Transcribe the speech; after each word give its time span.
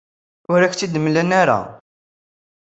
Ur 0.51 0.59
ak-tt-id-mlan 0.61 1.29
ara. 1.41 1.59